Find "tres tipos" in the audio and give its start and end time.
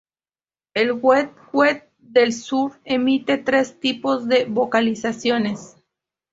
3.37-4.27